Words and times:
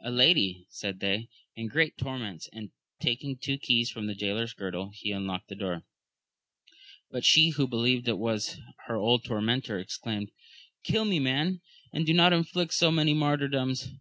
A 0.00 0.10
lady, 0.10 0.66
said 0.70 0.98
they, 0.98 1.28
in 1.54 1.68
great 1.68 1.96
tor 1.96 2.18
ments; 2.18 2.48
and 2.52 2.72
taking 2.98 3.36
two 3.36 3.58
keys 3.58 3.88
from 3.90 4.08
the 4.08 4.14
jaylor's 4.16 4.52
girdle, 4.52 4.90
he 4.92 5.12
unlocked 5.12 5.46
the 5.46 5.54
door; 5.54 5.84
but 7.12 7.24
she, 7.24 7.50
who 7.50 7.68
believed 7.68 8.08
it 8.08 8.18
was 8.18 8.58
her 8.86 8.96
old 8.96 9.22
tormentor, 9.22 9.78
exclaimed. 9.78 10.32
Kill 10.82 11.04
me 11.04 11.20
man, 11.20 11.60
and 11.92 12.04
do 12.04 12.12
not 12.12 12.32
inflict 12.32 12.74
so 12.74 12.90
many 12.90 13.14
martyrdoms 13.14 13.92